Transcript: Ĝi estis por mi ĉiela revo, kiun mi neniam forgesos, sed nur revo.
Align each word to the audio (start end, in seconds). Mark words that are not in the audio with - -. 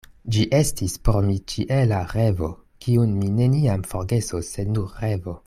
Ĝi 0.35 0.43
estis 0.59 0.95
por 1.09 1.17
mi 1.27 1.35
ĉiela 1.53 1.99
revo, 2.15 2.49
kiun 2.87 3.15
mi 3.19 3.31
neniam 3.41 3.85
forgesos, 3.93 4.51
sed 4.57 4.75
nur 4.79 4.99
revo. 5.05 5.39